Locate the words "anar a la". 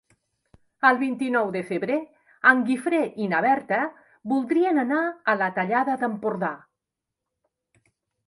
4.85-5.49